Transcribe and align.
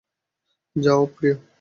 যাও, 0.75 1.01
প্রিয়! 1.15 1.35